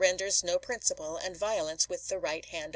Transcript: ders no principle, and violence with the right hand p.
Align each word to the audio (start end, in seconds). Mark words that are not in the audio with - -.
ders 0.17 0.43
no 0.43 0.57
principle, 0.57 1.15
and 1.17 1.37
violence 1.37 1.87
with 1.87 2.07
the 2.09 2.17
right 2.17 2.45
hand 2.45 2.69
p. 2.69 2.69